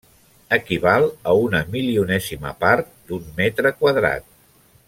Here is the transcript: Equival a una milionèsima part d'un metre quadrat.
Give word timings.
Equival 0.55 1.05
a 1.33 1.35
una 1.43 1.61
milionèsima 1.77 2.57
part 2.65 2.91
d'un 3.11 3.31
metre 3.43 3.77
quadrat. 3.83 4.31